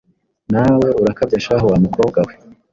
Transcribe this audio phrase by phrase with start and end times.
[0.53, 2.33] Nawe urakabya shahu wamukobwa we